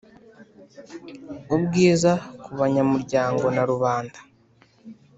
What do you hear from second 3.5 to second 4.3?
na rubanda